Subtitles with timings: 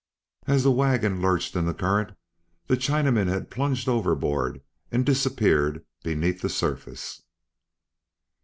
[0.47, 2.17] ]As the wagon lurched in the current,
[2.65, 7.21] the Chinaman had plunged overboard and disappeared beneath the surface.